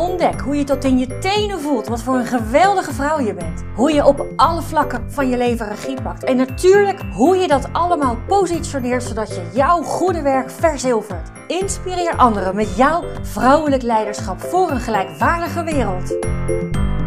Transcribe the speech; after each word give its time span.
Ontdek 0.00 0.40
hoe 0.40 0.56
je 0.56 0.64
tot 0.64 0.84
in 0.84 0.98
je 0.98 1.18
tenen 1.18 1.60
voelt 1.60 1.86
wat 1.86 2.02
voor 2.02 2.14
een 2.14 2.26
geweldige 2.26 2.92
vrouw 2.92 3.20
je 3.20 3.34
bent. 3.34 3.64
Hoe 3.74 3.92
je 3.92 4.06
op 4.06 4.26
alle 4.36 4.62
vlakken 4.62 5.12
van 5.12 5.28
je 5.28 5.36
leven 5.36 5.68
regie 5.68 6.02
pakt. 6.02 6.24
En 6.24 6.36
natuurlijk 6.36 7.00
hoe 7.12 7.36
je 7.36 7.48
dat 7.48 7.72
allemaal 7.72 8.16
positioneert 8.26 9.02
zodat 9.02 9.28
je 9.28 9.50
jouw 9.52 9.82
goede 9.82 10.22
werk 10.22 10.50
verzilvert. 10.50 11.30
Inspireer 11.46 12.16
anderen 12.16 12.54
met 12.54 12.76
jouw 12.76 13.04
vrouwelijk 13.22 13.82
leiderschap 13.82 14.40
voor 14.40 14.70
een 14.70 14.80
gelijkwaardige 14.80 15.64
wereld. 15.64 16.16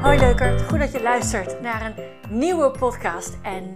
Hoi 0.02 0.20
leukert, 0.20 0.62
goed 0.62 0.80
dat 0.80 0.92
je 0.92 1.02
luistert 1.02 1.62
naar 1.62 1.86
een 1.86 2.04
nieuwe 2.40 2.72
podcast. 2.72 3.38
En 3.42 3.76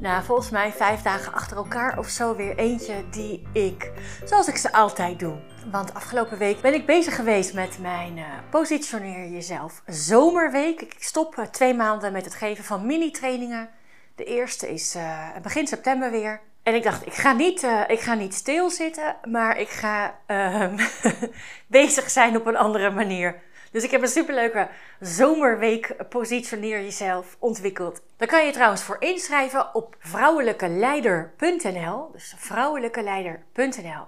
nou, 0.00 0.24
volgens 0.24 0.50
mij 0.50 0.72
vijf 0.72 1.02
dagen 1.02 1.32
achter 1.32 1.56
elkaar 1.56 1.98
of 1.98 2.08
zo 2.08 2.36
weer 2.36 2.56
eentje 2.56 3.04
die 3.10 3.42
ik, 3.52 3.92
zoals 4.24 4.48
ik 4.48 4.56
ze 4.56 4.72
altijd 4.72 5.18
doe. 5.18 5.38
Want 5.70 5.94
afgelopen 5.94 6.38
week 6.38 6.60
ben 6.60 6.74
ik 6.74 6.86
bezig 6.86 7.14
geweest 7.14 7.54
met 7.54 7.78
mijn 7.78 8.16
uh, 8.16 8.24
Positioneer 8.50 9.28
Jezelf 9.28 9.82
Zomerweek. 9.86 10.80
Ik 10.80 10.94
stop 10.98 11.36
uh, 11.38 11.44
twee 11.44 11.74
maanden 11.74 12.12
met 12.12 12.24
het 12.24 12.34
geven 12.34 12.64
van 12.64 12.86
mini-trainingen. 12.86 13.68
De 14.14 14.24
eerste 14.24 14.72
is 14.72 14.96
uh, 14.96 15.28
begin 15.42 15.66
september 15.66 16.10
weer. 16.10 16.40
En 16.62 16.74
ik 16.74 16.82
dacht, 16.82 17.06
ik 17.06 17.14
ga 17.14 17.32
niet, 17.32 17.66
ik 17.86 18.00
ga 18.00 18.14
niet 18.14 18.34
stilzitten, 18.34 19.16
maar 19.24 19.58
ik 19.58 19.68
ga 19.68 20.18
ehm, 20.26 20.78
bezig 21.66 22.10
zijn 22.10 22.36
op 22.36 22.46
een 22.46 22.56
andere 22.56 22.90
manier. 22.90 23.42
Dus 23.70 23.84
ik 23.84 23.90
heb 23.90 24.02
een 24.02 24.08
superleuke 24.08 24.68
zomerweek 25.00 26.08
Positioneer 26.08 26.82
Jezelf 26.82 27.36
ontwikkeld. 27.38 28.02
Daar 28.16 28.28
kan 28.28 28.46
je 28.46 28.52
trouwens 28.52 28.82
voor 28.82 28.96
inschrijven 28.98 29.74
op 29.74 29.96
vrouwelijkeleider.nl. 29.98 32.10
Dus 32.12 32.34
vrouwelijkeleider.nl. 32.36 34.06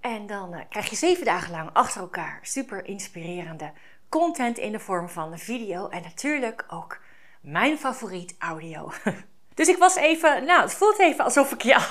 En 0.00 0.26
dan 0.26 0.54
uh, 0.54 0.60
krijg 0.68 0.90
je 0.90 0.96
zeven 0.96 1.24
dagen 1.24 1.50
lang 1.50 1.70
achter 1.72 2.00
elkaar 2.00 2.38
super 2.42 2.84
inspirerende 2.84 3.72
content 4.08 4.58
in 4.58 4.72
de 4.72 4.78
vorm 4.78 5.08
van 5.08 5.38
video 5.38 5.88
en 5.88 6.02
natuurlijk 6.02 6.64
ook 6.68 7.00
mijn 7.40 7.78
favoriet 7.78 8.34
audio. 8.38 8.92
Dus 9.54 9.68
ik 9.68 9.76
was 9.76 9.96
even, 9.96 10.44
nou, 10.44 10.62
het 10.62 10.74
voelt 10.74 10.98
even 10.98 11.24
alsof 11.24 11.52
ik 11.52 11.62
je 11.62 11.74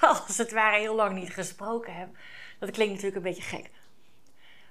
als 0.00 0.38
het 0.38 0.52
ware 0.52 0.78
heel 0.78 0.94
lang 0.94 1.14
niet 1.14 1.32
gesproken 1.32 1.94
heb. 1.94 2.08
Dat 2.58 2.70
klinkt 2.70 2.94
natuurlijk 2.94 3.16
een 3.16 3.32
beetje 3.32 3.56
gek. 3.56 3.70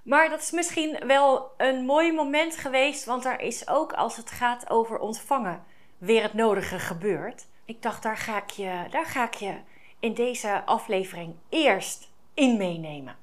Maar 0.08 0.30
dat 0.30 0.41
is 0.41 0.52
misschien 0.52 0.97
wel 1.08 1.52
een 1.58 1.86
mooi 1.86 2.13
moment 2.13 2.58
geweest, 2.58 3.05
want 3.05 3.25
er 3.25 3.39
is 3.39 3.67
ook 3.67 3.94
als 3.94 4.17
het 4.17 4.31
gaat 4.31 4.69
over 4.69 5.00
ontvangen 5.00 5.63
weer 5.97 6.23
het 6.23 6.33
nodige 6.33 6.80
gebeurd. 6.80 7.45
Ik 7.66 7.81
dacht, 7.81 8.03
daar 8.03 8.17
ga 8.17 8.38
ik 8.44 8.50
je, 8.50 8.85
daar 8.89 9.05
ga 9.05 9.25
ik 9.25 9.33
je 9.33 9.53
in 10.00 10.13
deze 10.13 10.66
aflevering 10.66 11.35
eerst 11.50 12.09
in 12.33 12.58
meenemen. 12.58 13.16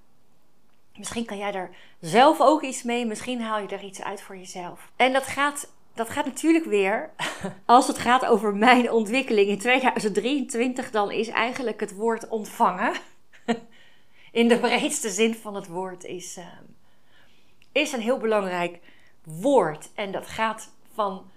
Misschien 0.96 1.24
kan 1.24 1.38
jij 1.38 1.52
er 1.52 1.70
zelf 2.00 2.40
ook 2.40 2.62
iets 2.62 2.82
mee, 2.82 3.06
misschien 3.06 3.40
haal 3.40 3.60
je 3.60 3.68
er 3.68 3.84
iets 3.84 4.02
uit 4.02 4.22
voor 4.22 4.36
jezelf. 4.36 4.90
En 4.96 5.12
dat 5.12 5.26
gaat, 5.26 5.72
dat 5.94 6.10
gaat 6.10 6.26
natuurlijk 6.26 6.64
weer, 6.64 7.10
als 7.66 7.86
het 7.86 7.98
gaat 7.98 8.24
over 8.24 8.54
mijn 8.54 8.90
ontwikkeling 8.90 9.48
in 9.48 9.58
2023, 9.58 10.90
dan 10.90 11.10
is 11.10 11.28
eigenlijk 11.28 11.80
het 11.80 11.94
woord 11.94 12.28
ontvangen, 12.28 12.92
in 14.32 14.48
de 14.48 14.58
breedste 14.58 15.10
zin 15.10 15.34
van 15.34 15.54
het 15.54 15.66
woord, 15.66 16.04
is, 16.04 16.36
uh, 16.36 16.44
is 17.74 17.92
een 17.92 18.00
heel 18.00 18.18
belangrijk 18.18 18.78
woord. 19.24 19.90
En 19.94 20.12
dat 20.12 20.26
gaat 20.26 20.74
van 20.92 21.30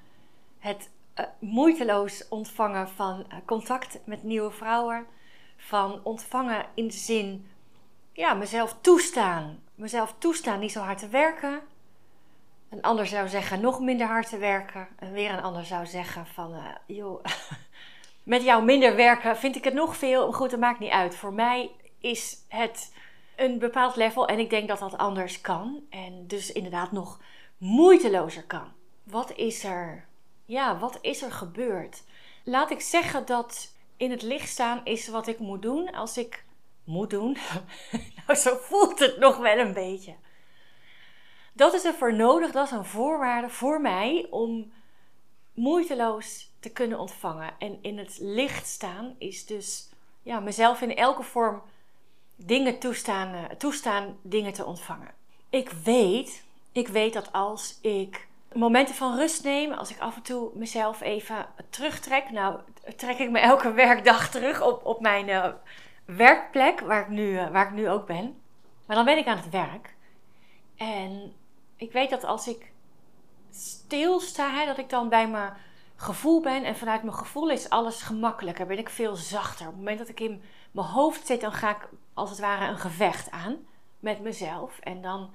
het 0.59 0.89
uh, 1.15 1.25
moeiteloos 1.39 2.27
ontvangen 2.27 2.89
van 2.89 3.25
uh, 3.29 3.37
contact 3.45 3.99
met 4.05 4.23
nieuwe 4.23 4.51
vrouwen, 4.51 5.05
van 5.57 5.99
ontvangen 6.03 6.65
in 6.73 6.87
de 6.87 6.93
zin 6.93 7.49
ja, 8.11 8.33
mezelf 8.33 8.77
toestaan. 8.81 9.59
Mezelf 9.75 10.15
toestaan 10.17 10.59
niet 10.59 10.71
zo 10.71 10.81
hard 10.81 10.97
te 10.97 11.07
werken. 11.07 11.61
Een 12.69 12.81
ander 12.81 13.07
zou 13.07 13.27
zeggen 13.27 13.61
nog 13.61 13.79
minder 13.79 14.07
hard 14.07 14.29
te 14.29 14.37
werken. 14.37 14.87
En 14.99 15.11
weer 15.11 15.31
een 15.31 15.43
ander 15.43 15.65
zou 15.65 15.85
zeggen 15.85 16.25
van, 16.25 16.53
uh, 16.53 16.65
joh, 16.97 17.23
met 18.23 18.43
jou 18.43 18.63
minder 18.63 18.95
werken 18.95 19.37
vind 19.37 19.55
ik 19.55 19.63
het 19.63 19.73
nog 19.73 19.97
veel. 19.97 20.33
Goed, 20.33 20.49
dat 20.49 20.59
maakt 20.59 20.79
niet 20.79 20.91
uit. 20.91 21.15
Voor 21.15 21.33
mij 21.33 21.71
is 21.99 22.37
het 22.47 22.93
een 23.37 23.59
bepaald 23.59 23.95
level 23.95 24.27
en 24.27 24.39
ik 24.39 24.49
denk 24.49 24.67
dat 24.67 24.79
dat 24.79 24.97
anders 24.97 25.41
kan. 25.41 25.83
En 25.89 26.27
dus 26.27 26.51
inderdaad 26.51 26.91
nog 26.91 27.19
moeitelozer 27.57 28.43
kan. 28.43 28.71
Wat 29.03 29.31
is 29.35 29.63
er, 29.63 30.07
ja, 30.45 30.77
wat 30.77 30.97
is 31.01 31.21
er 31.21 31.31
gebeurd? 31.31 32.03
Laat 32.43 32.71
ik 32.71 32.81
zeggen 32.81 33.25
dat 33.25 33.73
in 33.97 34.11
het 34.11 34.21
licht 34.21 34.49
staan 34.49 34.81
is 34.83 35.07
wat 35.07 35.27
ik 35.27 35.39
moet 35.39 35.61
doen 35.61 35.91
als 35.91 36.17
ik 36.17 36.45
moet 36.83 37.09
doen. 37.09 37.37
nou, 38.27 38.39
zo 38.39 38.57
voelt 38.61 38.99
het 38.99 39.17
nog 39.17 39.37
wel 39.37 39.57
een 39.57 39.73
beetje. 39.73 40.15
Dat 41.53 41.73
is 41.73 41.85
ervoor 41.85 42.13
nodig, 42.13 42.51
dat 42.51 42.65
is 42.65 42.71
een 42.71 42.85
voorwaarde 42.85 43.49
voor 43.49 43.81
mij 43.81 44.27
om 44.29 44.71
moeiteloos 45.53 46.51
te 46.59 46.69
kunnen 46.69 46.99
ontvangen. 46.99 47.53
En 47.59 47.77
in 47.81 47.97
het 47.97 48.17
licht 48.19 48.67
staan 48.67 49.15
is 49.17 49.45
dus 49.45 49.89
ja, 50.21 50.39
mezelf 50.39 50.81
in 50.81 50.95
elke 50.95 51.23
vorm 51.23 51.61
dingen 52.37 52.79
toestaan, 52.79 53.35
uh, 53.35 53.43
toestaan 53.43 54.17
dingen 54.21 54.53
te 54.53 54.65
ontvangen. 54.65 55.11
Ik 55.49 55.69
weet, 55.69 56.43
ik 56.71 56.87
weet 56.87 57.13
dat 57.13 57.33
als 57.33 57.79
ik 57.81 58.27
momenten 58.53 58.95
van 58.95 59.17
rust 59.17 59.43
neem, 59.43 59.71
als 59.71 59.91
ik 59.91 59.99
af 59.99 60.15
en 60.15 60.21
toe 60.21 60.51
mezelf 60.53 61.01
even 61.01 61.45
terugtrek, 61.69 62.31
nou 62.31 62.59
trek 62.95 63.17
ik 63.17 63.29
me 63.29 63.39
elke 63.39 63.71
werkdag 63.71 64.29
terug 64.29 64.61
op, 64.61 64.85
op 64.85 65.01
mijn 65.01 65.27
uh, 65.27 65.47
werkplek, 66.05 66.79
waar 66.79 67.01
ik, 67.01 67.07
nu, 67.07 67.31
uh, 67.31 67.49
waar 67.49 67.65
ik 67.65 67.73
nu 67.73 67.89
ook 67.89 68.05
ben. 68.05 68.41
Maar 68.85 68.95
dan 68.95 69.05
ben 69.05 69.17
ik 69.17 69.27
aan 69.27 69.37
het 69.37 69.49
werk. 69.49 69.95
En 70.75 71.33
ik 71.75 71.91
weet 71.91 72.09
dat 72.09 72.23
als 72.23 72.47
ik 72.47 72.71
stilsta, 73.51 74.51
hè, 74.51 74.65
dat 74.65 74.77
ik 74.77 74.89
dan 74.89 75.09
bij 75.09 75.27
mijn 75.27 75.53
gevoel 75.97 76.41
ben. 76.41 76.63
En 76.63 76.75
vanuit 76.75 77.03
mijn 77.03 77.15
gevoel 77.15 77.49
is 77.49 77.69
alles 77.69 78.01
gemakkelijker. 78.01 78.65
Ben 78.65 78.77
ik 78.77 78.89
veel 78.89 79.15
zachter. 79.15 79.65
Op 79.65 79.71
het 79.71 79.81
moment 79.81 79.97
dat 79.97 80.09
ik 80.09 80.19
in 80.19 80.41
mijn 80.71 80.87
hoofd 80.87 81.27
zit, 81.27 81.41
dan 81.41 81.51
ga 81.51 81.69
ik 81.69 81.89
als 82.13 82.29
het 82.29 82.39
ware 82.39 82.67
een 82.67 82.77
gevecht 82.77 83.31
aan 83.31 83.57
met 83.99 84.21
mezelf. 84.21 84.79
En 84.79 85.01
dan 85.01 85.29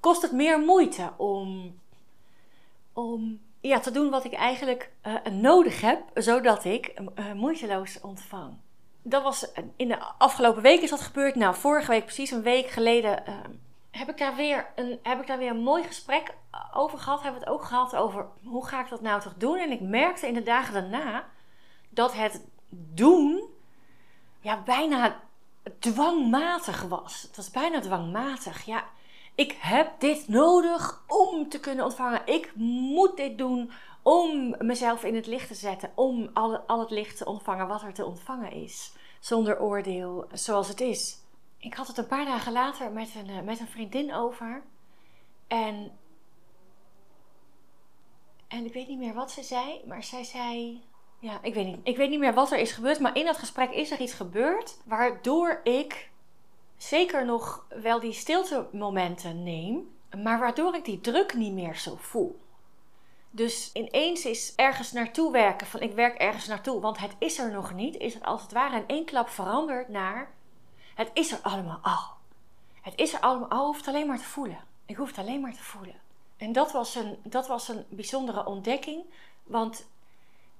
kost 0.00 0.22
het 0.22 0.32
meer 0.32 0.58
moeite 0.60 1.12
om, 1.16 1.78
om 2.92 3.40
ja, 3.60 3.80
te 3.80 3.90
doen 3.90 4.10
wat 4.10 4.24
ik 4.24 4.32
eigenlijk 4.32 4.90
uh, 5.06 5.32
nodig 5.32 5.80
heb, 5.80 6.02
zodat 6.14 6.64
ik 6.64 6.94
uh, 7.18 7.32
moeiteloos 7.32 8.00
ontvang 8.00 8.56
dat 9.08 9.22
was 9.22 9.52
in 9.76 9.88
de 9.88 9.98
afgelopen 10.18 10.62
week 10.62 10.80
is 10.80 10.90
dat 10.90 11.00
gebeurd. 11.00 11.34
Nou, 11.34 11.54
vorige 11.54 11.90
week, 11.90 12.04
precies 12.04 12.30
een 12.30 12.42
week 12.42 12.68
geleden, 12.68 13.22
heb, 13.90 14.08
ik 14.08 14.18
daar 14.18 14.36
weer 14.36 14.66
een, 14.74 14.98
heb 15.02 15.20
ik 15.20 15.26
daar 15.26 15.38
weer 15.38 15.50
een 15.50 15.62
mooi 15.62 15.82
gesprek 15.82 16.34
over 16.76 16.98
gehad. 16.98 17.22
Hebben 17.22 17.40
we 17.40 17.46
het 17.46 17.54
ook 17.54 17.64
gehad 17.64 17.96
over 17.96 18.26
hoe 18.44 18.66
ga 18.66 18.80
ik 18.80 18.88
dat 18.88 19.00
nou 19.00 19.20
toch 19.20 19.34
doen? 19.36 19.58
En 19.58 19.70
ik 19.70 19.80
merkte 19.80 20.26
in 20.26 20.34
de 20.34 20.42
dagen 20.42 20.72
daarna 20.72 21.24
dat 21.88 22.14
het 22.14 22.44
doen 22.70 23.42
ja, 24.40 24.62
bijna 24.62 25.20
dwangmatig 25.78 26.82
was. 26.82 27.22
Het 27.22 27.36
was 27.36 27.50
bijna 27.50 27.80
dwangmatig. 27.80 28.64
Ja, 28.64 28.84
ik 29.34 29.56
heb 29.58 30.00
dit 30.00 30.28
nodig 30.28 31.02
om 31.06 31.48
te 31.48 31.60
kunnen 31.60 31.84
ontvangen. 31.84 32.22
Ik 32.24 32.52
moet 32.54 33.16
dit 33.16 33.38
doen 33.38 33.70
om 34.02 34.54
mezelf 34.58 35.04
in 35.04 35.14
het 35.14 35.26
licht 35.26 35.48
te 35.48 35.54
zetten, 35.54 35.90
om 35.94 36.30
al, 36.34 36.58
al 36.58 36.80
het 36.80 36.90
licht 36.90 37.16
te 37.16 37.24
ontvangen 37.24 37.68
wat 37.68 37.82
er 37.82 37.92
te 37.92 38.04
ontvangen 38.04 38.52
is, 38.52 38.92
zonder 39.20 39.60
oordeel, 39.60 40.26
zoals 40.32 40.68
het 40.68 40.80
is. 40.80 41.18
Ik 41.58 41.74
had 41.74 41.86
het 41.86 41.98
een 41.98 42.06
paar 42.06 42.24
dagen 42.24 42.52
later 42.52 42.92
met 42.92 43.14
een, 43.14 43.28
eh, 43.28 43.40
met 43.40 43.60
een 43.60 43.68
vriendin 43.68 44.14
over 44.14 44.62
en, 45.46 45.92
en 48.48 48.64
ik 48.64 48.72
weet 48.72 48.88
niet 48.88 48.98
meer 48.98 49.14
wat 49.14 49.30
ze 49.30 49.42
zei, 49.42 49.82
maar 49.86 50.02
zij 50.02 50.24
zei, 50.24 50.82
ja, 51.18 51.38
ik 51.42 51.54
weet, 51.54 51.66
niet, 51.66 51.78
ik 51.82 51.96
weet 51.96 52.10
niet 52.10 52.18
meer 52.18 52.34
wat 52.34 52.52
er 52.52 52.58
is 52.58 52.72
gebeurd, 52.72 53.00
maar 53.00 53.16
in 53.16 53.24
dat 53.24 53.36
gesprek 53.36 53.70
is 53.70 53.90
er 53.90 54.00
iets 54.00 54.12
gebeurd 54.12 54.78
waardoor 54.84 55.60
ik 55.64 56.10
zeker 56.76 57.24
nog 57.24 57.66
wel 57.82 58.00
die 58.00 58.12
stilte 58.12 58.68
momenten 58.72 59.42
neem, 59.42 59.96
maar 60.22 60.38
waardoor 60.38 60.74
ik 60.74 60.84
die 60.84 61.00
druk 61.00 61.34
niet 61.34 61.52
meer 61.52 61.76
zo 61.76 61.96
voel. 61.98 62.44
Dus 63.30 63.70
ineens 63.72 64.24
is 64.24 64.54
ergens 64.54 64.92
naartoe 64.92 65.32
werken, 65.32 65.66
van 65.66 65.80
ik 65.80 65.92
werk 65.92 66.18
ergens 66.18 66.46
naartoe, 66.46 66.80
want 66.80 66.98
het 66.98 67.14
is 67.18 67.38
er 67.38 67.50
nog 67.50 67.74
niet, 67.74 67.96
is 67.96 68.14
het 68.14 68.24
als 68.24 68.42
het 68.42 68.52
ware 68.52 68.76
in 68.76 68.86
één 68.86 69.04
klap 69.04 69.28
veranderd 69.28 69.88
naar 69.88 70.34
het 70.96 71.10
is 71.12 71.32
er 71.32 71.38
allemaal 71.42 71.78
al. 71.82 72.14
Het 72.82 72.92
is 72.96 73.12
er 73.12 73.20
allemaal 73.20 73.48
al, 73.48 73.66
hoeft 73.66 73.88
alleen 73.88 74.06
maar 74.06 74.18
te 74.18 74.24
voelen. 74.24 74.64
Ik 74.86 74.96
hoef 74.96 75.08
het 75.08 75.18
alleen 75.18 75.40
maar 75.40 75.54
te 75.54 75.62
voelen. 75.62 75.94
En 76.36 76.52
dat 76.52 76.72
was 76.72 76.94
een, 76.94 77.16
dat 77.22 77.46
was 77.46 77.68
een 77.68 77.84
bijzondere 77.88 78.46
ontdekking, 78.46 79.04
want 79.44 79.86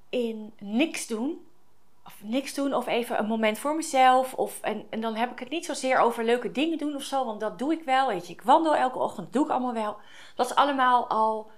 in 0.09 0.53
niks 0.59 1.07
doen 1.07 1.47
of 2.07 2.23
niks 2.23 2.55
doen 2.55 2.75
of 2.75 2.87
even 2.87 3.19
een 3.19 3.27
moment 3.27 3.59
voor 3.59 3.77
mezelf. 3.77 4.35
Of, 4.35 4.61
en, 4.61 4.87
en 4.91 5.01
dan 5.01 5.15
heb 5.15 5.33
ik 5.33 5.39
het 5.39 5.49
niet 5.49 5.65
zozeer 5.65 5.99
over 5.99 6.25
leuke 6.25 6.53
dingen 6.53 6.79
doen 6.79 6.95
of 6.95 7.03
zo, 7.03 7.25
want 7.25 7.41
dat 7.41 7.59
doe 7.59 7.73
ik 7.73 7.83
wel. 7.83 8.09
Weet 8.09 8.27
je, 8.27 8.33
ik 8.33 8.43
wandel 8.43 8.77
elke 8.77 8.99
ochtend, 8.99 9.33
doe 9.33 9.45
ik 9.45 9.51
allemaal 9.51 9.73
wel. 9.73 9.97
Dat 10.35 10.47
is 10.47 10.55
allemaal 10.55 11.07
al 11.07 11.51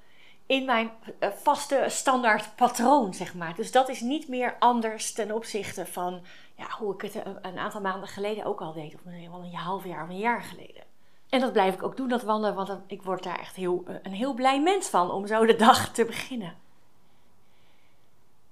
in 0.47 0.65
mijn 0.65 0.91
eh, 1.19 1.31
vaste 1.31 1.85
standaard 1.89 2.57
patroon, 2.57 3.15
zeg 3.15 3.35
maar. 3.35 3.55
Dus 3.55 3.73
dat 3.73 3.89
is 3.89 4.01
niet 4.01 4.29
meer 4.29 4.57
anders 4.59 5.13
ten 5.13 5.33
opzichte 5.33 5.87
van 5.87 6.21
ja, 6.55 6.67
hoe 6.79 6.95
ik 6.95 7.01
het 7.01 7.15
eh, 7.15 7.33
een 7.43 7.59
aantal 7.59 7.81
maanden 7.81 8.09
geleden 8.09 8.45
ook 8.45 8.61
al 8.61 8.73
deed. 8.73 8.95
Of 8.95 9.05
misschien 9.05 9.31
wel 9.31 9.43
een 9.43 9.55
half 9.55 9.85
jaar 9.85 10.03
of 10.03 10.09
een 10.09 10.19
jaar 10.19 10.43
geleden. 10.43 10.88
En 11.29 11.41
dat 11.41 11.53
blijf 11.53 11.75
ik 11.75 11.83
ook 11.83 11.97
doen, 11.97 12.09
dat 12.09 12.23
wandelen, 12.23 12.55
want 12.55 12.81
ik 12.87 13.03
word 13.03 13.23
daar 13.23 13.39
echt 13.39 13.57
heel, 13.57 13.85
eh, 13.87 13.95
een 14.03 14.13
heel 14.13 14.35
blij 14.35 14.61
mens 14.61 14.89
van 14.89 15.11
om 15.11 15.27
zo 15.27 15.47
de 15.47 15.57
dag 15.67 15.93
te 15.93 16.05
beginnen. 16.05 16.57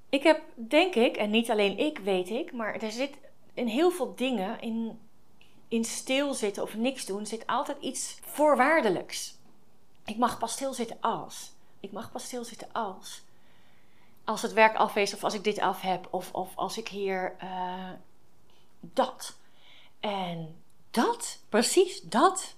Ik 0.09 0.23
heb, 0.23 0.43
denk 0.55 0.95
ik, 0.95 1.17
en 1.17 1.31
niet 1.31 1.51
alleen 1.51 1.79
ik 1.79 1.99
weet 1.99 2.31
ik, 2.31 2.53
maar 2.53 2.75
er 2.75 2.91
zit 2.91 3.19
in 3.55 3.67
heel 3.67 3.91
veel 3.91 4.15
dingen, 4.15 4.61
in, 4.61 4.99
in 5.69 5.85
stilzitten 5.85 6.63
of 6.63 6.75
niks 6.75 7.07
doen, 7.07 7.27
zit 7.27 7.47
altijd 7.47 7.77
iets 7.81 8.19
voorwaardelijks. 8.25 9.35
Ik 10.05 10.17
mag 10.17 10.39
pas 10.39 10.53
stilzitten 10.53 10.97
als. 11.01 11.53
Ik 11.81 11.93
mag 11.93 12.13
pas 12.13 12.25
stilzitten 12.25 12.69
als. 12.73 13.23
Als 14.25 14.43
het 14.43 14.53
werk 14.53 14.77
af 14.77 14.97
is, 14.97 15.15
of 15.15 15.25
als 15.25 15.35
ik 15.35 15.45
dit 15.45 15.59
af 15.59 15.81
heb, 15.81 16.09
of, 16.11 16.33
of 16.33 16.57
als 16.57 16.79
ik 16.79 16.89
hier 16.89 17.37
uh, 17.43 17.91
dat. 18.81 19.37
En 20.01 20.63
dat, 20.91 21.39
precies 21.49 22.01
dat, 22.01 22.57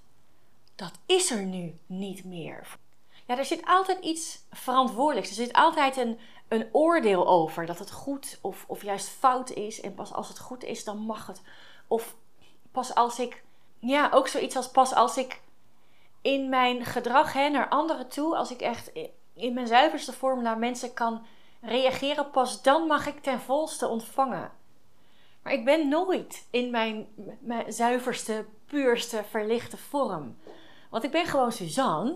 dat 0.79 0.91
is 1.05 1.31
er 1.31 1.43
nu 1.43 1.73
niet 1.85 2.23
meer. 2.25 2.77
Ja, 3.25 3.37
er 3.37 3.45
zit 3.45 3.65
altijd 3.65 4.03
iets 4.03 4.45
verantwoordelijks. 4.51 5.29
Er 5.29 5.35
zit 5.35 5.53
altijd 5.53 5.97
een, 5.97 6.19
een 6.47 6.69
oordeel 6.71 7.27
over 7.27 7.65
dat 7.65 7.79
het 7.79 7.91
goed 7.91 8.39
of, 8.41 8.65
of 8.67 8.83
juist 8.83 9.09
fout 9.09 9.49
is. 9.49 9.81
En 9.81 9.93
pas 9.93 10.13
als 10.13 10.27
het 10.27 10.39
goed 10.39 10.63
is, 10.63 10.83
dan 10.83 10.97
mag 10.97 11.27
het. 11.27 11.41
Of 11.87 12.15
pas 12.71 12.95
als 12.95 13.19
ik, 13.19 13.43
ja, 13.79 14.09
ook 14.13 14.27
zoiets 14.27 14.55
als 14.55 14.69
pas 14.69 14.93
als 14.93 15.17
ik 15.17 15.41
in 16.21 16.49
mijn 16.49 16.85
gedrag 16.85 17.33
hè, 17.33 17.49
naar 17.49 17.69
anderen 17.69 18.07
toe, 18.07 18.35
als 18.35 18.51
ik 18.51 18.61
echt 18.61 18.91
in 19.33 19.53
mijn 19.53 19.67
zuiverste 19.67 20.13
vorm 20.13 20.41
naar 20.41 20.57
mensen 20.57 20.93
kan 20.93 21.25
reageren, 21.61 22.29
pas 22.29 22.61
dan 22.61 22.87
mag 22.87 23.07
ik 23.07 23.21
ten 23.21 23.39
volste 23.39 23.87
ontvangen. 23.87 24.51
Maar 25.43 25.53
ik 25.53 25.65
ben 25.65 25.89
nooit 25.89 26.47
in 26.51 26.71
mijn, 26.71 27.07
mijn 27.39 27.73
zuiverste, 27.73 28.45
puurste, 28.65 29.23
verlichte 29.29 29.77
vorm. 29.77 30.37
Want 30.89 31.03
ik 31.03 31.11
ben 31.11 31.25
gewoon 31.25 31.51
Suzanne. 31.51 32.15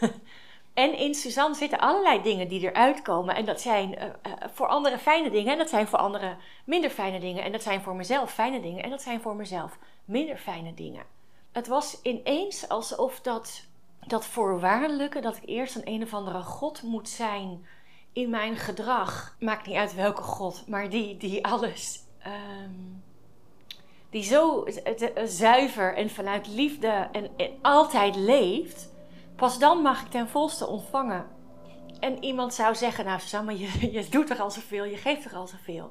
en 0.74 0.98
in 0.98 1.14
Suzanne 1.14 1.54
zitten 1.54 1.78
allerlei 1.78 2.22
dingen 2.22 2.48
die 2.48 2.60
eruit 2.60 3.02
komen. 3.02 3.34
En 3.34 3.44
dat 3.44 3.60
zijn 3.60 3.92
uh, 3.92 4.04
uh, 4.04 4.32
voor 4.52 4.66
anderen 4.66 4.98
fijne 4.98 5.30
dingen. 5.30 5.52
En 5.52 5.58
dat 5.58 5.68
zijn 5.68 5.86
voor 5.86 5.98
anderen 5.98 6.38
minder 6.64 6.90
fijne 6.90 7.20
dingen. 7.20 7.44
En 7.44 7.52
dat 7.52 7.62
zijn 7.62 7.80
voor 7.80 7.94
mezelf 7.94 8.32
fijne 8.32 8.60
dingen. 8.60 8.82
En 8.82 8.90
dat 8.90 9.02
zijn 9.02 9.20
voor 9.20 9.36
mezelf 9.36 9.78
minder 10.04 10.36
fijne 10.36 10.74
dingen. 10.74 11.04
Het 11.52 11.66
was 11.66 12.02
ineens 12.02 12.68
alsof 12.68 13.20
dat, 13.20 13.64
dat 14.06 14.26
voorwaardelijke, 14.26 15.20
dat 15.20 15.36
ik 15.36 15.42
eerst 15.46 15.76
een 15.76 15.88
een 15.88 16.02
of 16.02 16.14
andere 16.14 16.42
God 16.42 16.82
moet 16.82 17.08
zijn 17.08 17.66
in 18.12 18.30
mijn 18.30 18.56
gedrag. 18.56 19.36
Maakt 19.40 19.66
niet 19.66 19.76
uit 19.76 19.94
welke 19.94 20.22
God, 20.22 20.66
maar 20.66 20.90
die, 20.90 21.16
die 21.16 21.46
alles. 21.46 22.04
Um, 22.26 23.04
die 24.16 24.24
zo 24.24 24.64
zuiver 25.24 25.94
en 25.94 26.10
vanuit 26.10 26.46
liefde 26.46 27.08
en, 27.12 27.30
altijd 27.62 28.16
leeft, 28.16 28.92
pas 29.36 29.58
dan 29.58 29.82
mag 29.82 30.02
ik 30.02 30.10
ten 30.10 30.28
volste 30.28 30.66
ontvangen. 30.66 31.26
En 32.00 32.24
iemand 32.24 32.54
zou 32.54 32.74
zeggen, 32.74 33.04
nou 33.04 33.20
Susanne, 33.20 33.58
je, 33.58 33.90
je 33.96 34.08
doet 34.08 34.30
er 34.30 34.40
al 34.40 34.50
zoveel, 34.50 34.84
je 34.84 34.96
geeft 34.96 35.24
er 35.24 35.36
al 35.36 35.46
zoveel. 35.46 35.90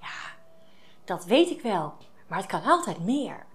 Ja, 0.00 0.34
dat 1.04 1.24
weet 1.24 1.50
ik 1.50 1.60
wel, 1.60 1.94
maar 2.28 2.38
het 2.38 2.46
kan 2.46 2.62
altijd 2.64 3.04
meer. 3.04 3.46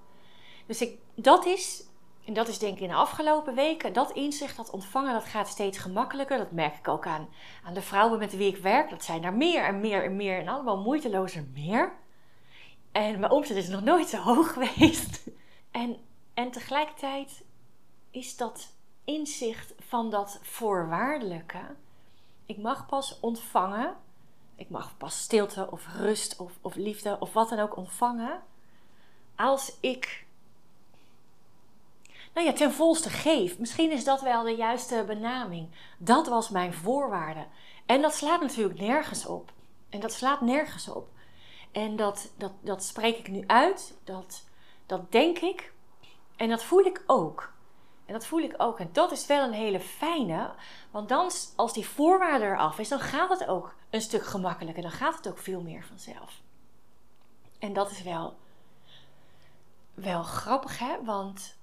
Dus 0.66 0.82
ik, 0.82 0.98
dat 1.16 1.46
is, 1.46 1.84
en 2.26 2.34
dat 2.34 2.48
is 2.48 2.60
denk 2.60 2.76
ik 2.76 2.82
in 2.82 2.88
de 2.88 2.96
afgelopen 2.96 3.56
weken, 3.56 3.94
dat 3.94 4.12
inzicht, 4.12 4.58
dat 4.58 4.70
ontvangen, 4.70 5.14
dat 5.14 5.26
gaat 5.26 5.48
steeds 5.48 5.78
gemakkelijker. 5.78 6.38
Dat 6.38 6.52
merk 6.52 6.78
ik 6.78 6.88
ook 6.88 7.08
aan, 7.08 7.30
aan 7.64 7.74
de 7.74 7.82
vrouwen 7.82 8.20
met 8.20 8.38
wie 8.38 8.48
ik 8.48 8.58
werk. 8.58 8.90
Dat 8.90 9.04
zijn 9.04 9.24
er 9.24 9.34
meer 9.34 9.64
en 9.64 9.80
meer 9.80 10.04
en 10.04 10.16
meer 10.16 10.40
en 10.40 10.48
allemaal 10.48 10.82
moeitelozer 10.82 11.46
meer. 11.54 12.04
En 12.96 13.20
mijn 13.20 13.32
omzet 13.32 13.58
is 13.58 13.68
nog 13.68 13.84
nooit 13.84 14.08
zo 14.08 14.18
hoog 14.18 14.52
geweest. 14.54 15.28
En, 15.72 15.98
en 16.34 16.52
tegelijkertijd 16.52 17.44
is 18.12 18.38
dat 18.38 18.74
inzicht 19.04 19.74
van 19.80 20.10
dat 20.10 20.40
voorwaardelijke. 20.42 21.76
Ik 22.46 22.58
mag 22.58 22.86
pas 22.86 23.20
ontvangen. 23.20 23.96
Ik 24.56 24.70
mag 24.70 24.98
pas 24.98 25.20
stilte 25.20 25.72
of 25.72 25.88
rust 25.98 26.36
of, 26.38 26.52
of 26.62 26.76
liefde 26.76 27.20
of 27.20 27.34
wat 27.34 27.50
dan 27.50 27.60
ook 27.60 27.78
ontvangen. 27.78 28.44
Als 29.36 29.78
ik 29.80 30.26
nou 32.34 32.48
ja, 32.48 32.54
ten 32.54 32.74
volste 32.74 33.10
geef. 33.10 33.60
Misschien 33.60 33.92
is 33.92 34.04
dat 34.04 34.22
wel 34.22 34.44
de 34.44 34.56
juiste 34.56 35.04
benaming. 35.08 35.70
Dat 35.98 36.28
was 36.28 36.50
mijn 36.50 36.74
voorwaarde. 36.74 37.46
En 37.86 38.02
dat 38.02 38.16
slaat 38.16 38.42
natuurlijk 38.42 38.80
nergens 38.80 39.26
op. 39.26 39.52
En 39.90 40.00
dat 40.00 40.14
slaat 40.14 40.42
nergens 40.42 40.90
op. 40.90 41.14
En 41.76 41.96
dat, 41.96 42.32
dat, 42.38 42.52
dat 42.62 42.84
spreek 42.84 43.18
ik 43.18 43.28
nu 43.28 43.44
uit, 43.48 43.94
dat, 44.04 44.44
dat 44.86 45.12
denk 45.12 45.38
ik 45.38 45.74
en 46.36 46.50
dat 46.50 46.64
voel 46.64 46.80
ik 46.80 47.04
ook. 47.06 47.54
En 48.06 48.14
dat 48.14 48.26
voel 48.26 48.40
ik 48.40 48.54
ook. 48.58 48.80
En 48.80 48.90
dat 48.92 49.12
is 49.12 49.26
wel 49.26 49.44
een 49.44 49.54
hele 49.54 49.80
fijne, 49.80 50.52
want 50.92 51.10
dan, 51.10 51.32
als 51.56 51.74
die 51.74 51.88
voorwaarde 51.88 52.46
eraf 52.46 52.80
is, 52.80 52.90
dan 52.90 53.00
gaat 53.00 53.30
het 53.30 53.48
ook 53.48 53.76
een 53.90 54.02
stuk 54.02 54.26
gemakkelijker. 54.26 54.82
Dan 54.82 54.92
gaat 54.92 55.16
het 55.16 55.28
ook 55.28 55.38
veel 55.38 55.62
meer 55.62 55.84
vanzelf. 55.84 56.42
En 57.60 57.74
dat 57.74 57.92
is 57.92 58.02
wel, 58.04 58.36
wel 59.94 60.24
grappig, 60.24 60.80
hè? 60.80 61.04
Want 61.04 61.58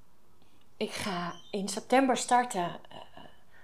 ik 0.76 0.90
ga 0.90 1.34
in 1.50 1.68
september 1.68 2.16
starten. 2.16 2.80
Uh, 2.92 2.98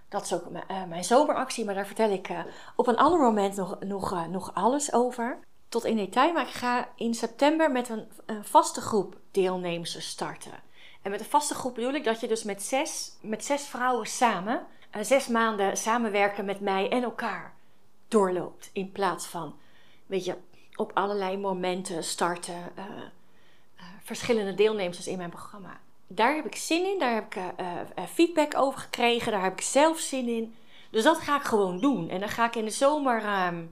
dat 0.09 0.23
is 0.25 0.35
ook 0.35 0.47
uh, 0.51 0.85
mijn 0.85 1.05
zomeractie, 1.05 1.65
maar 1.65 1.75
daar 1.75 1.87
vertel 1.87 2.11
ik 2.11 2.29
uh, 2.29 2.41
op 2.77 2.87
een 2.87 2.97
ander 2.97 3.21
moment 3.21 3.57
nog, 3.57 3.79
nog, 3.81 4.29
nog 4.29 4.55
alles 4.55 4.93
over 4.93 5.47
tot 5.69 5.85
in 5.85 5.97
detail, 5.97 6.33
maar 6.33 6.47
ik 6.47 6.55
ga 6.55 6.89
in 6.97 7.15
september 7.15 7.71
met 7.71 7.89
een, 7.89 8.07
vaste 8.43 8.81
groep 8.81 9.17
deelnemers 9.31 10.09
starten. 10.09 10.53
En 11.03 11.11
met 11.11 11.21
een 11.21 11.27
vaste 11.27 11.55
groep 11.55 11.75
bedoel 11.75 11.93
ik 11.93 12.05
dat 12.05 12.21
je 12.21 12.29
dus 12.29 12.43
met 12.43 12.63
zes, 12.63 13.13
met 13.21 13.45
zes 13.45 13.63
vrouwen 13.67 14.07
samen, 14.07 14.67
uh, 14.97 15.03
zes 15.03 15.27
maanden 15.27 15.77
samenwerken 15.77 16.45
met 16.45 16.61
mij 16.61 16.89
en 16.89 17.03
elkaar 17.03 17.55
doorloopt. 18.09 18.71
In 18.73 18.93
plaats 18.93 19.27
van, 19.27 19.55
weet 20.07 20.25
je, 20.25 20.37
op 20.75 20.91
allerlei 20.95 21.37
momenten 21.37 22.05
starten 22.05 22.73
uh, 22.79 22.85
uh, 22.85 23.83
verschillende 24.03 24.55
deelnemers 24.55 25.07
in 25.07 25.17
mijn 25.17 25.31
programma. 25.31 25.81
Daar 26.07 26.35
heb 26.35 26.47
ik 26.47 26.55
zin 26.55 26.87
in, 26.87 26.99
daar 26.99 27.15
heb 27.15 27.35
ik 27.35 27.43
feedback 28.09 28.57
over 28.57 28.81
gekregen, 28.81 29.33
daar 29.33 29.43
heb 29.43 29.53
ik 29.53 29.61
zelf 29.61 29.99
zin 29.99 30.29
in. 30.29 30.55
Dus 30.91 31.03
dat 31.03 31.19
ga 31.19 31.37
ik 31.37 31.43
gewoon 31.43 31.81
doen. 31.81 32.09
En 32.09 32.21
dan 32.21 32.29
ga 32.29 32.47
ik 32.47 32.57
in 32.57 32.65
de 32.65 32.71
zomer 32.71 33.23
ehm, 33.23 33.65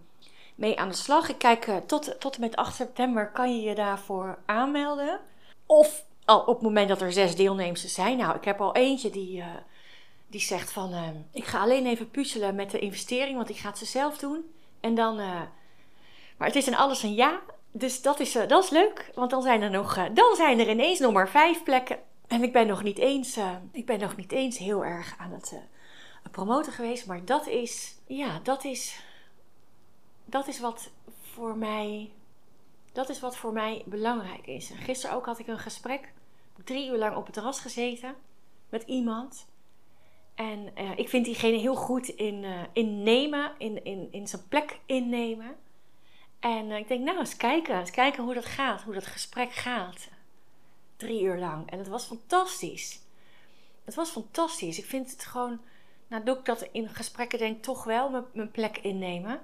mee 0.56 0.78
aan 0.78 0.88
de 0.88 0.94
slag. 0.94 1.28
Ik 1.28 1.38
kijk 1.38 1.66
uh, 1.66 1.76
tot, 1.76 2.20
tot 2.20 2.34
en 2.34 2.40
met 2.40 2.56
8 2.56 2.75
september 2.75 3.30
kan 3.30 3.56
je 3.56 3.68
je 3.68 3.75
daarvoor 3.75 4.38
aanmelden. 4.46 5.20
Of 5.66 6.04
al 6.25 6.40
op 6.40 6.54
het 6.54 6.62
moment 6.62 6.88
dat 6.88 7.00
er 7.00 7.12
zes 7.12 7.36
deelnemers 7.36 7.84
zijn. 7.84 8.16
Nou, 8.16 8.36
ik 8.36 8.44
heb 8.44 8.60
al 8.60 8.75
eentje 8.75 9.10
die, 9.10 9.36
uh, 9.36 9.46
die 10.26 10.40
zegt 10.40 10.72
van... 10.72 10.92
Uh, 10.92 11.08
ik 11.32 11.44
ga 11.44 11.60
alleen 11.60 11.86
even 11.86 12.10
puzzelen 12.10 12.54
met 12.54 12.70
de 12.70 12.78
investering, 12.78 13.36
want 13.36 13.48
ik 13.48 13.56
ga 13.56 13.68
het 13.68 13.78
ze 13.78 13.84
zelf 13.84 14.18
doen. 14.18 14.44
En 14.80 14.94
dan... 14.94 15.16
maar 16.36 16.46
het 16.46 16.56
is 16.56 16.66
in 16.66 16.76
alles 16.76 17.02
een 17.02 17.14
ja. 17.14 17.40
Dus 17.72 18.02
dat 18.02 18.20
is, 18.20 18.32
dat 18.32 18.64
is 18.64 18.70
leuk, 18.70 19.10
want 19.14 19.30
dan 19.30 19.42
zijn 19.42 19.62
er 19.62 19.70
nog... 19.70 19.94
dan 20.12 20.36
zijn 20.36 20.60
er 20.60 20.68
ineens 20.68 20.98
nog 20.98 21.12
maar 21.12 21.28
vijf 21.28 21.62
plekken. 21.62 21.98
En 22.26 22.42
ik 22.42 22.52
ben 22.52 22.66
nog 22.66 22.82
niet 22.82 22.98
eens, 22.98 23.38
ik 23.72 23.86
ben 23.86 24.00
nog 24.00 24.16
niet 24.16 24.32
eens 24.32 24.58
heel 24.58 24.84
erg 24.84 25.14
aan 25.18 25.32
het 25.32 25.54
promoten 26.30 26.72
geweest. 26.72 27.06
Maar 27.06 27.25
dat 27.25 27.46
is... 27.46 27.94
Ja, 28.06 28.40
dat 28.42 28.64
is 28.64 29.00
dat 30.26 30.49
is 30.49 30.61
wat 30.61 30.90
voor 31.23 31.56
mij, 31.56 32.12
dat 32.92 33.09
is 33.09 33.21
wat 33.21 33.37
voor 33.37 33.52
mij 33.52 33.83
belangrijk 33.87 34.47
is. 34.47 34.71
gisteren 34.75 35.16
ook 35.16 35.26
had 35.26 35.38
ik 35.38 35.47
een 35.47 35.59
gesprek, 35.59 36.12
drie 36.64 36.88
uur 36.88 36.99
lang 36.99 37.16
op 37.16 37.25
het 37.25 37.35
terras 37.35 37.61
gezeten 37.61 38.14
met 38.68 38.83
iemand. 38.83 39.47
En 40.35 40.71
uh, 40.78 40.99
ik 40.99 41.09
vind 41.09 41.25
diegene 41.25 41.56
heel 41.56 41.75
goed 41.75 42.09
in, 42.09 42.42
uh, 42.42 42.61
in 42.73 43.06
in, 43.59 43.85
in, 43.85 44.09
in 44.11 44.28
zijn 44.28 44.49
plek 44.49 44.78
innemen. 44.87 45.56
En 46.40 46.71
uh, 46.71 46.76
ik 46.76 46.88
denk, 46.88 47.04
nou, 47.04 47.18
eens 47.18 47.37
kijken, 47.37 47.78
eens 47.78 47.90
kijken 47.90 48.25
hoe 48.25 48.35
dat 48.35 48.45
gaat, 48.45 48.83
hoe 48.83 48.95
dat 48.95 49.06
gesprek 49.06 49.52
gaat. 49.52 50.09
Drie 50.97 51.23
uur 51.23 51.38
lang. 51.38 51.71
En 51.71 51.78
het 51.78 51.88
was 51.88 52.04
fantastisch. 52.04 53.00
Het 53.85 53.95
was 53.95 54.11
fantastisch. 54.11 54.78
Ik 54.78 54.85
vind 54.85 55.11
het 55.11 55.25
gewoon, 55.25 55.61
nou 56.06 56.25
doe 56.25 56.38
ik 56.38 56.45
dat 56.45 56.68
in 56.73 56.88
gesprekken 56.88 57.38
denk 57.38 57.62
toch 57.62 57.85
wel, 57.85 58.26
mijn 58.33 58.50
plek 58.50 58.78
innemen. 58.78 59.40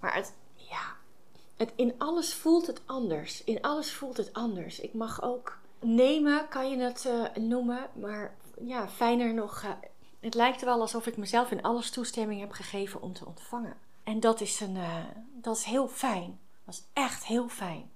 Maar 0.00 0.14
het, 0.14 0.34
ja, 0.54 0.96
het, 1.56 1.72
in 1.76 1.94
alles 1.98 2.34
voelt 2.34 2.66
het 2.66 2.80
anders. 2.86 3.44
In 3.44 3.62
alles 3.62 3.92
voelt 3.92 4.16
het 4.16 4.32
anders. 4.32 4.80
Ik 4.80 4.94
mag 4.94 5.22
ook 5.22 5.58
nemen, 5.80 6.48
kan 6.48 6.70
je 6.70 6.76
het 6.76 7.04
uh, 7.04 7.44
noemen. 7.44 7.90
Maar 7.94 8.36
ja, 8.64 8.88
fijner 8.88 9.34
nog. 9.34 9.62
Uh, 9.62 9.70
het 10.20 10.34
lijkt 10.34 10.64
wel 10.64 10.80
alsof 10.80 11.06
ik 11.06 11.16
mezelf 11.16 11.50
in 11.50 11.62
alles 11.62 11.90
toestemming 11.90 12.40
heb 12.40 12.50
gegeven 12.50 13.02
om 13.02 13.12
te 13.12 13.26
ontvangen. 13.26 13.76
En 14.04 14.20
dat 14.20 14.40
is, 14.40 14.60
een, 14.60 14.76
uh, 14.76 15.04
dat 15.34 15.56
is 15.56 15.64
heel 15.64 15.88
fijn. 15.88 16.38
Dat 16.64 16.74
is 16.74 16.84
echt 16.92 17.24
heel 17.24 17.48
fijn. 17.48 17.90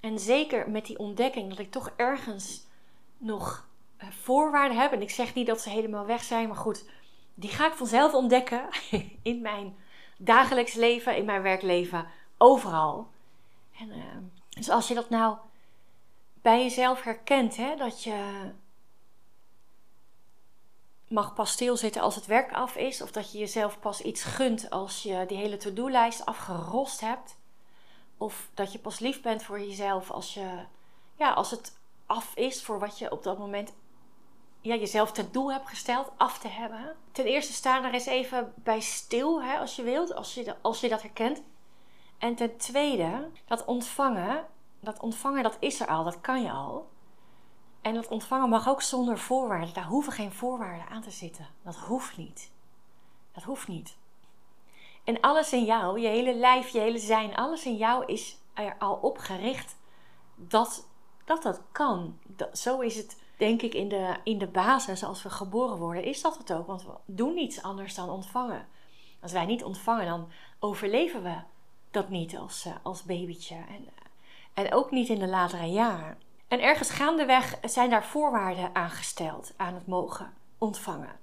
En 0.00 0.18
zeker 0.18 0.70
met 0.70 0.86
die 0.86 0.98
ontdekking 0.98 1.48
dat 1.48 1.58
ik 1.58 1.70
toch 1.70 1.92
ergens 1.96 2.66
nog 3.18 3.68
eh, 3.96 4.08
voorwaarden 4.10 4.76
heb. 4.76 4.92
En 4.92 5.02
ik 5.02 5.10
zeg 5.10 5.34
niet 5.34 5.46
dat 5.46 5.60
ze 5.60 5.70
helemaal 5.70 6.06
weg 6.06 6.22
zijn, 6.22 6.48
maar 6.48 6.56
goed, 6.56 6.84
die 7.34 7.50
ga 7.50 7.66
ik 7.66 7.72
vanzelf 7.72 8.14
ontdekken 8.14 8.68
in 9.22 9.40
mijn 9.40 9.76
dagelijks 10.16 10.74
leven, 10.74 11.16
in 11.16 11.24
mijn 11.24 11.42
werkleven, 11.42 12.06
overal. 12.38 13.08
En, 13.78 13.88
uh, 13.88 14.04
dus 14.48 14.70
als 14.70 14.88
je 14.88 14.94
dat 14.94 15.10
nou 15.10 15.36
bij 16.42 16.62
jezelf 16.62 17.02
herkent, 17.02 17.56
hè, 17.56 17.76
dat 17.76 18.02
je 18.02 18.50
mag 21.08 21.34
pas 21.34 21.50
stilzitten 21.50 22.02
als 22.02 22.14
het 22.14 22.26
werk 22.26 22.52
af 22.52 22.76
is, 22.76 23.02
of 23.02 23.12
dat 23.12 23.32
je 23.32 23.38
jezelf 23.38 23.78
pas 23.78 24.00
iets 24.00 24.22
gunt 24.22 24.70
als 24.70 25.02
je 25.02 25.24
die 25.26 25.36
hele 25.36 25.56
to-do-lijst 25.56 26.26
afgerost 26.26 27.00
hebt, 27.00 27.36
of 28.16 28.48
dat 28.54 28.72
je 28.72 28.78
pas 28.78 28.98
lief 28.98 29.22
bent 29.22 29.42
voor 29.42 29.60
jezelf 29.60 30.10
als, 30.10 30.34
je, 30.34 30.64
ja, 31.16 31.32
als 31.32 31.50
het 31.50 31.78
af 32.06 32.34
is 32.34 32.62
voor 32.62 32.78
wat 32.78 32.98
je 32.98 33.10
op 33.10 33.22
dat 33.22 33.38
moment 33.38 33.72
ja, 34.64 34.74
jezelf 34.74 35.12
ten 35.12 35.32
doel 35.32 35.52
hebt 35.52 35.68
gesteld 35.68 36.12
af 36.16 36.38
te 36.38 36.48
hebben. 36.48 36.96
Ten 37.12 37.24
eerste 37.24 37.52
sta 37.52 37.84
er 37.84 37.92
eens 37.92 38.06
even 38.06 38.52
bij 38.56 38.80
stil, 38.80 39.42
hè, 39.42 39.58
als 39.58 39.76
je 39.76 39.82
wilt, 39.82 40.14
als 40.14 40.34
je, 40.34 40.56
als 40.60 40.80
je 40.80 40.88
dat 40.88 41.02
herkent. 41.02 41.42
En 42.18 42.34
ten 42.34 42.56
tweede, 42.56 43.30
dat 43.46 43.64
ontvangen, 43.64 44.46
dat 44.80 45.00
ontvangen 45.00 45.42
dat 45.42 45.56
is 45.60 45.80
er 45.80 45.86
al, 45.86 46.04
dat 46.04 46.20
kan 46.20 46.42
je 46.42 46.50
al. 46.50 46.88
En 47.80 47.94
dat 47.94 48.08
ontvangen 48.08 48.48
mag 48.48 48.68
ook 48.68 48.82
zonder 48.82 49.18
voorwaarden. 49.18 49.74
Daar 49.74 49.84
hoeven 49.84 50.12
geen 50.12 50.32
voorwaarden 50.32 50.88
aan 50.88 51.02
te 51.02 51.10
zitten. 51.10 51.48
Dat 51.62 51.76
hoeft 51.76 52.16
niet. 52.16 52.50
Dat 53.32 53.42
hoeft 53.42 53.68
niet. 53.68 53.96
En 55.04 55.20
alles 55.20 55.52
in 55.52 55.64
jou, 55.64 56.00
je 56.00 56.08
hele 56.08 56.34
lijf, 56.34 56.68
je 56.68 56.80
hele 56.80 56.98
zijn, 56.98 57.36
alles 57.36 57.64
in 57.64 57.76
jou 57.76 58.04
is 58.06 58.38
er 58.54 58.76
al 58.78 58.94
op 58.94 59.18
gericht 59.18 59.76
dat 60.34 60.86
dat, 61.24 61.42
dat 61.42 61.60
kan. 61.72 62.18
Dat, 62.26 62.58
zo 62.58 62.80
is 62.80 62.96
het, 62.96 63.16
denk 63.36 63.62
ik, 63.62 63.74
in 63.74 63.88
de, 63.88 64.16
in 64.24 64.38
de 64.38 64.46
basis 64.46 65.04
als 65.04 65.22
we 65.22 65.30
geboren 65.30 65.76
worden, 65.76 66.04
is 66.04 66.22
dat 66.22 66.38
het 66.38 66.52
ook. 66.52 66.66
Want 66.66 66.84
we 66.84 66.92
doen 67.04 67.34
niets 67.34 67.62
anders 67.62 67.94
dan 67.94 68.10
ontvangen. 68.10 68.66
Als 69.20 69.32
wij 69.32 69.46
niet 69.46 69.64
ontvangen, 69.64 70.06
dan 70.06 70.28
overleven 70.58 71.22
we 71.22 71.36
dat 71.90 72.08
niet 72.08 72.36
als, 72.36 72.64
uh, 72.66 72.72
als 72.82 73.02
babytje. 73.02 73.54
En, 73.54 73.88
en 74.54 74.72
ook 74.72 74.90
niet 74.90 75.08
in 75.08 75.18
de 75.18 75.26
latere 75.26 75.66
jaren. 75.66 76.18
En 76.48 76.62
ergens 76.62 76.90
gaandeweg 76.90 77.58
zijn 77.62 77.90
daar 77.90 78.04
voorwaarden 78.04 78.74
aangesteld 78.74 79.52
aan 79.56 79.74
het 79.74 79.86
mogen 79.86 80.32
ontvangen. 80.58 81.16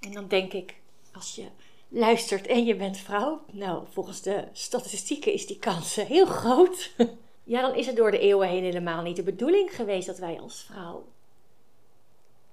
En 0.00 0.12
dan 0.12 0.28
denk 0.28 0.52
ik, 0.52 0.80
als 1.12 1.34
je 1.34 1.46
luistert 1.88 2.46
en 2.46 2.64
je 2.64 2.76
bent 2.76 2.98
vrouw, 2.98 3.40
nou, 3.50 3.84
volgens 3.90 4.22
de 4.22 4.48
statistieken 4.52 5.32
is 5.32 5.46
die 5.46 5.58
kans 5.58 5.94
heel 5.94 6.26
groot. 6.26 6.90
ja, 7.44 7.60
dan 7.60 7.74
is 7.74 7.86
het 7.86 7.96
door 7.96 8.10
de 8.10 8.18
eeuwen 8.18 8.48
heen 8.48 8.62
helemaal 8.62 9.02
niet 9.02 9.16
de 9.16 9.22
bedoeling 9.22 9.74
geweest 9.74 10.06
dat 10.06 10.18
wij 10.18 10.40
als 10.40 10.62
vrouw 10.62 11.06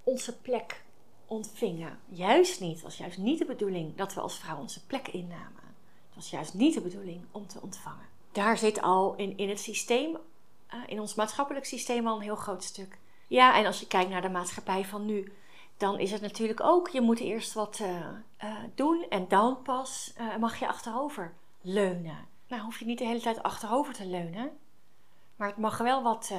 onze 0.05 0.38
plek 0.38 0.83
ontvingen. 1.25 2.00
Juist 2.09 2.59
niet. 2.59 2.74
Het 2.74 2.83
was 2.83 2.97
juist 2.97 3.17
niet 3.17 3.39
de 3.39 3.45
bedoeling 3.45 3.95
dat 3.95 4.13
we 4.13 4.21
als 4.21 4.38
vrouw 4.38 4.57
onze 4.57 4.85
plek 4.85 5.07
innamen. 5.07 5.63
Het 6.05 6.15
was 6.15 6.29
juist 6.29 6.53
niet 6.53 6.74
de 6.74 6.81
bedoeling 6.81 7.21
om 7.31 7.47
te 7.47 7.62
ontvangen. 7.62 8.05
Daar 8.31 8.57
zit 8.57 8.81
al 8.81 9.15
in, 9.15 9.38
in 9.38 9.50
het 9.50 9.59
systeem 9.59 10.17
eh, 10.67 10.79
in 10.85 11.00
ons 11.00 11.15
maatschappelijk 11.15 11.65
systeem 11.65 12.07
al 12.07 12.15
een 12.15 12.21
heel 12.21 12.35
groot 12.35 12.63
stuk. 12.63 12.97
Ja, 13.27 13.57
en 13.57 13.65
als 13.65 13.79
je 13.79 13.88
kijkt 13.88 14.09
naar 14.09 14.21
de 14.21 14.29
maatschappij 14.29 14.85
van 14.85 15.05
nu, 15.05 15.33
dan 15.77 16.00
is 16.00 16.12
het 16.12 16.21
natuurlijk 16.21 16.62
ook, 16.62 16.89
je 16.89 17.01
moet 17.01 17.19
eerst 17.19 17.53
wat 17.53 17.79
uh, 17.81 17.89
uh, 18.43 18.55
doen 18.75 19.05
en 19.09 19.27
dan 19.27 19.62
pas 19.62 20.13
mag 20.39 20.59
je 20.59 20.67
achterover 20.67 21.33
leunen. 21.62 22.27
Nou 22.47 22.62
hoef 22.62 22.79
je 22.79 22.85
niet 22.85 22.97
de 22.97 23.05
hele 23.05 23.19
tijd 23.21 23.43
achterover 23.43 23.93
te 23.93 24.05
leunen, 24.05 24.57
maar 25.35 25.47
het 25.47 25.57
mag 25.57 25.77
wel 25.77 26.03
wat 26.03 26.31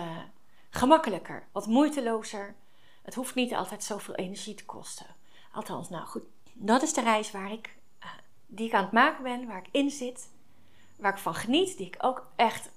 gemakkelijker, 0.70 1.46
wat 1.52 1.66
moeitelozer. 1.66 2.54
Het 3.06 3.14
hoeft 3.14 3.34
niet 3.34 3.54
altijd 3.54 3.84
zoveel 3.84 4.14
energie 4.14 4.54
te 4.54 4.64
kosten. 4.64 5.06
Althans, 5.52 5.88
nou 5.88 6.06
goed, 6.06 6.22
dat 6.52 6.82
is 6.82 6.92
de 6.92 7.02
reis 7.02 7.30
waar 7.30 7.52
ik, 7.52 7.76
die 8.46 8.66
ik 8.66 8.74
aan 8.74 8.82
het 8.82 8.92
maken 8.92 9.22
ben, 9.22 9.46
waar 9.46 9.58
ik 9.58 9.68
in 9.70 9.90
zit, 9.90 10.30
waar 10.96 11.12
ik 11.12 11.18
van 11.18 11.34
geniet, 11.34 11.76
die 11.76 11.86
ik 11.86 11.96
ook 11.98 12.30
echt 12.36 12.70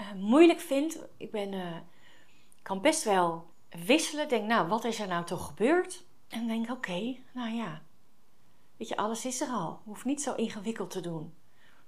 uh, 0.00 0.12
moeilijk 0.12 0.60
vind. 0.60 0.98
Ik 1.16 1.30
ben, 1.30 1.52
uh, 1.52 1.76
kan 2.62 2.80
best 2.80 3.04
wel 3.04 3.50
wisselen. 3.68 4.28
Denk, 4.28 4.46
nou, 4.46 4.68
wat 4.68 4.84
is 4.84 5.00
er 5.00 5.06
nou 5.06 5.24
toch 5.24 5.46
gebeurd? 5.46 6.04
En 6.28 6.46
denk, 6.46 6.70
oké, 6.70 7.16
nou 7.32 7.50
ja. 7.50 7.82
Weet 8.76 8.88
je, 8.88 8.96
alles 8.96 9.24
is 9.24 9.40
er 9.40 9.48
al. 9.48 9.80
Je 9.84 9.90
hoeft 9.90 10.04
niet 10.04 10.22
zo 10.22 10.34
ingewikkeld 10.34 10.90
te 10.90 11.00
doen. 11.00 11.34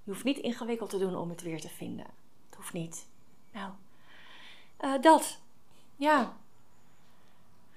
Je 0.03 0.11
hoeft 0.11 0.23
niet 0.23 0.37
ingewikkeld 0.37 0.89
te 0.89 0.99
doen 0.99 1.15
om 1.15 1.29
het 1.29 1.41
weer 1.41 1.61
te 1.61 1.69
vinden. 1.69 2.07
Het 2.45 2.55
hoeft 2.55 2.73
niet. 2.73 3.07
Nou, 3.51 3.71
dat. 5.01 5.39
Ja. 5.95 6.37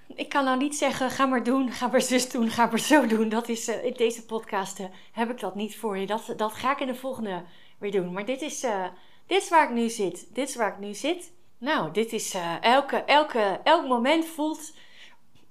Ik 0.14 0.28
kan 0.28 0.44
nou 0.44 0.58
niet 0.58 0.76
zeggen, 0.76 1.10
ga 1.10 1.26
maar 1.26 1.42
doen, 1.44 1.70
ga 1.70 1.86
maar 1.86 2.02
zus 2.02 2.30
doen, 2.30 2.50
ga 2.50 2.66
maar 2.66 2.78
zo 2.78 3.06
doen. 3.06 3.28
Dat 3.28 3.48
is, 3.48 3.68
in 3.68 3.94
deze 3.96 4.24
podcast 4.24 4.78
heb 5.12 5.30
ik 5.30 5.40
dat 5.40 5.54
niet 5.54 5.76
voor 5.76 5.98
je. 5.98 6.06
Dat, 6.06 6.32
dat 6.36 6.52
ga 6.52 6.72
ik 6.72 6.80
in 6.80 6.86
de 6.86 6.94
volgende 6.94 7.44
weer 7.78 7.92
doen. 7.92 8.12
Maar 8.12 8.24
dit 8.24 8.42
is 8.42 8.66
dit 9.28 9.42
is 9.42 9.48
waar 9.48 9.64
ik 9.64 9.74
nu 9.74 9.88
zit. 9.88 10.34
Dit 10.34 10.48
is 10.48 10.56
waar 10.56 10.72
ik 10.72 10.78
nu 10.78 10.94
zit. 10.94 11.32
Nou, 11.58 11.92
dit 11.92 12.12
is 12.12 12.34
elke, 12.60 12.96
elke, 12.96 13.60
elk 13.64 13.86
moment 13.86 14.24
voelt 14.24 14.72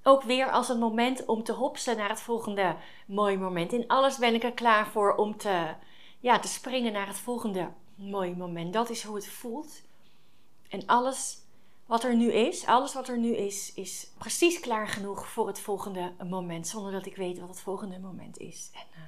ook 0.02 0.22
weer 0.22 0.50
als 0.50 0.68
een 0.68 0.78
moment 0.78 1.24
om 1.24 1.42
te 1.42 1.52
hopsen 1.52 1.96
naar 1.96 2.08
het 2.08 2.20
volgende 2.20 2.76
mooie 3.06 3.38
moment. 3.38 3.72
In 3.72 3.86
alles 3.86 4.18
ben 4.18 4.34
ik 4.34 4.42
er 4.42 4.52
klaar 4.52 4.86
voor 4.86 5.14
om 5.14 5.36
te, 5.36 5.74
ja, 6.20 6.38
te 6.38 6.48
springen 6.48 6.92
naar 6.92 7.06
het 7.06 7.18
volgende 7.18 7.68
mooie 7.94 8.36
moment. 8.36 8.72
Dat 8.72 8.90
is 8.90 9.02
hoe 9.02 9.16
het 9.16 9.28
voelt. 9.28 9.82
En 10.68 10.86
alles 10.86 11.38
wat 11.88 12.04
er 12.04 12.16
nu 12.16 12.32
is, 12.32 12.66
alles 12.66 12.94
wat 12.94 13.08
er 13.08 13.18
nu 13.18 13.36
is, 13.36 13.72
is 13.74 14.10
precies 14.18 14.60
klaar 14.60 14.88
genoeg 14.88 15.28
voor 15.28 15.46
het 15.46 15.60
volgende 15.60 16.12
moment. 16.28 16.68
Zonder 16.68 16.92
dat 16.92 17.06
ik 17.06 17.16
weet 17.16 17.38
wat 17.38 17.48
het 17.48 17.60
volgende 17.60 17.98
moment 17.98 18.38
is. 18.38 18.70
En, 18.74 19.00
uh, 19.00 19.04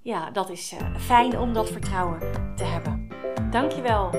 ja, 0.00 0.30
dat 0.30 0.50
is 0.50 0.72
uh, 0.72 0.96
fijn 0.96 1.38
om 1.38 1.52
dat 1.52 1.70
vertrouwen 1.70 2.18
te 2.56 2.64
hebben. 2.64 3.08
Dankjewel. 3.50 4.10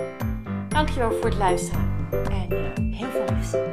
Dankjewel 0.70 1.12
voor 1.12 1.26
het 1.26 1.38
luisteren. 1.38 2.10
En 2.12 2.52
uh, 2.52 3.00
heel 3.00 3.10
veel 3.10 3.36
liefs. 3.36 3.73